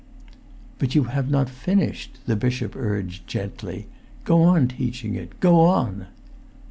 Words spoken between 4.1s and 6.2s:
"Go on teaching it—go on."